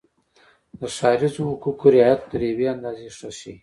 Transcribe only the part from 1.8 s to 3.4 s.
رعایت تر یوې اندازې ښه